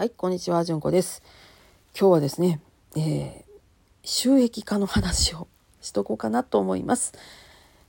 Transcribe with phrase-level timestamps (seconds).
[0.00, 1.22] はい、こんにちは、じゅんこです。
[1.94, 2.58] 今日はですね、
[2.96, 3.42] えー、
[4.02, 5.46] 収益化の話を
[5.82, 7.12] しとこうかなと思います。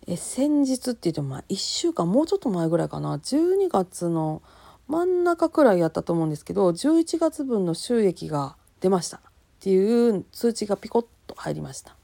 [0.07, 3.16] え先日って言ってもまあ1週間もうちょっと前ぐらいかな。
[3.16, 4.42] 12月の
[4.89, 9.21] 真ん中くらいやったと思うんですけど11月分の収益が出ましたっ
[9.62, 11.96] ていう通知がピコッと入りました。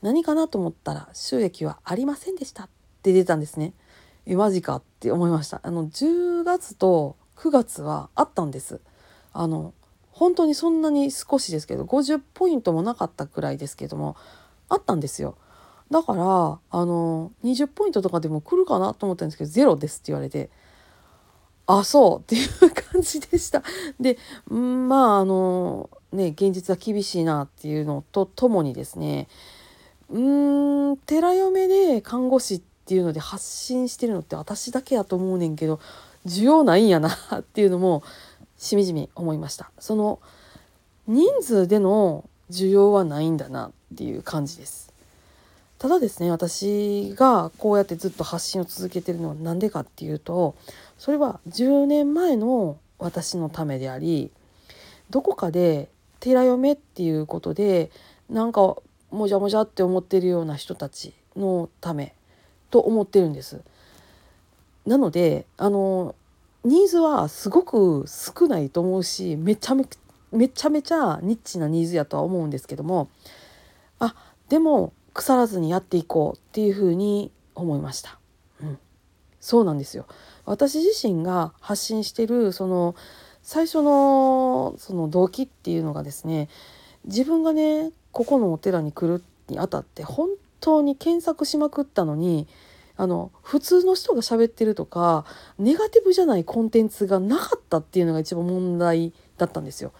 [0.00, 2.68] 何かなと思ったら収益はありませんでしたっ
[3.02, 3.74] て出たんですね。
[4.24, 5.60] えマジかって思いました。
[5.62, 8.80] あの10月と9月はあったんです。
[9.32, 9.72] あの
[10.10, 14.16] 本当にそんなに少しですけど50ポイントもなかったくらいですけども
[14.68, 15.36] あったんですよ。
[15.90, 20.48] だからあの20ポイントとかでも来るかなと思ったんですけどゼロですって言われて
[21.66, 23.62] あそうっていう感じでした。
[24.00, 29.28] でまああのね現実は厳しいなっていうのとともにですね
[30.10, 35.80] うーん寺嫁で看護師っていうので発信してるのって私だけやと思うねんけど
[36.26, 38.02] 需要ないんやなっていうのも
[38.62, 40.20] しみじみ思いましたその
[41.08, 44.92] 人数での需要はないんだなっていう感じです
[45.78, 50.54] ただですね私がこうやってずっと発信を続けてるのは何でかっていうと
[50.96, 54.30] それは10年前の私のためであり
[55.10, 55.88] どこかで
[56.20, 57.90] 寺嫁っていうことで
[58.30, 58.76] なんか
[59.10, 62.14] もじゃもじゃって思ってるような人たちのため
[62.70, 63.60] と思ってるんです。
[64.86, 66.14] なのであの
[66.64, 69.84] ニーズはすごく少ないと思うしめちゃめ
[70.30, 73.10] めちゃめちゃニッチなニーズやとは思うんですけども
[73.98, 74.14] あ
[74.48, 78.18] でも腐らずにやっていこうっていうふうに思いました。
[78.62, 78.78] うん、
[79.40, 80.06] そうなんですよ
[80.44, 82.94] 私自身が発信してるその
[83.42, 86.48] 最初のその動機っていうのがですね
[87.04, 90.28] 自分がねここのお寺に来るにあたって本
[90.60, 92.46] 当に検索しまくったのに
[92.96, 95.24] あの普通の人が喋ってるとか
[95.58, 99.92] ネガティブじゃないコンテンツがなかったっていうのが一番問題だったんですよ。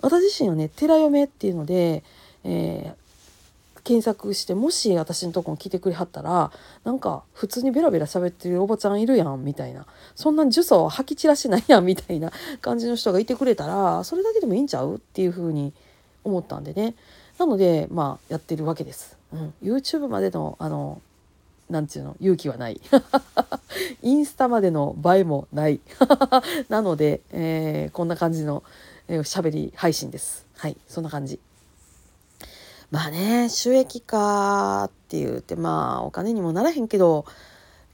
[0.00, 2.04] 私自身はね寺嫁っていうので、
[2.44, 6.52] えー、検索してもし私のとこに来てくれはったら
[6.84, 12.30] なんか普通にベラベラ喋ってるおばちゃんいるやんみたいなそんな呪詛を吐き散らしてないやんみたいな
[12.60, 15.72] 感じの人がいてくれたらそれだけでもいいんちゃうっていうふうに
[16.22, 16.94] 思ったんでね
[17.38, 19.16] なのでまあやってるわけです。
[19.32, 21.00] うん、YouTube までのあの
[21.70, 22.80] なんていうの勇気はない。
[24.02, 25.80] インスタまでの映えもない。
[26.68, 28.62] なので、えー、こんな感じの、
[29.08, 30.46] えー、り配信です。
[30.54, 31.40] はいそんな感じ。
[32.90, 37.26] まあね収益化って言ってまあお金にもならへんけど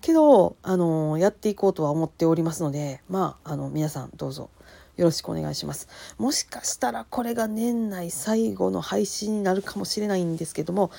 [0.01, 4.51] けどあのやっていこうとは思っておりますのでまああの皆さんどうぞ。
[4.97, 5.89] よろしくお願いします。
[6.19, 10.91] もしかしたらこれが年内最後の配信になるかもしれないんですけども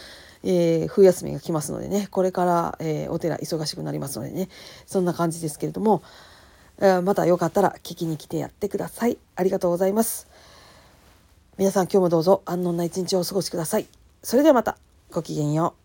[0.46, 4.48] えー、冬休みが来ますのでねこれから、えー、お寺忙しくなりますのでね
[4.86, 6.04] そんな感じですけれども、
[6.78, 9.18] えー、またよかったら聞きに来てやってください。
[9.36, 10.28] ありがとうございます。
[11.58, 13.88] 皆さん今日もどうぞ安穏な一日をお過ごしください。
[14.22, 14.78] それではまた。
[15.12, 15.85] ごきげんよう。